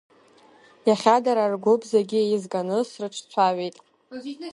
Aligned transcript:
Иахьа 0.87 1.15
дара 1.25 1.51
ргәыԥ 1.53 1.81
зегьы 1.91 2.19
еизганы 2.23 2.77
срыҿцәажәеит. 2.89 3.75